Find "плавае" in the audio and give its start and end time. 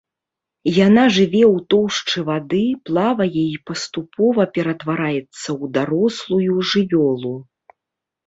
2.89-3.43